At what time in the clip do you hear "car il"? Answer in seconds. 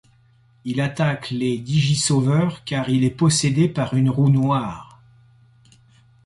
2.63-3.03